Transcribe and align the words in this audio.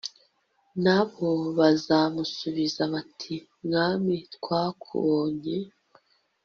na 0.83 0.99
bo 1.11 1.29
bazamusubiza 1.57 2.81
bati 2.93 3.35
“mwami 3.65 4.15
twakubonye 4.35 5.57